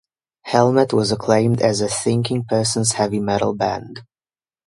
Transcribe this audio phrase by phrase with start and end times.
[0.41, 4.01] Helmet was acclaimed as a "Thinking person's heavy metal band".